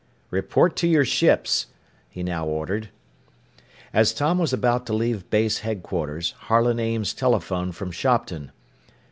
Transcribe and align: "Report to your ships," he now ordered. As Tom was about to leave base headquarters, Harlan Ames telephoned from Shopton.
"Report 0.31 0.75
to 0.77 0.87
your 0.87 1.05
ships," 1.05 1.67
he 2.09 2.23
now 2.23 2.47
ordered. 2.47 2.89
As 3.93 4.15
Tom 4.15 4.39
was 4.39 4.51
about 4.51 4.87
to 4.87 4.93
leave 4.95 5.29
base 5.29 5.59
headquarters, 5.59 6.31
Harlan 6.49 6.79
Ames 6.79 7.13
telephoned 7.13 7.75
from 7.75 7.91
Shopton. 7.91 8.51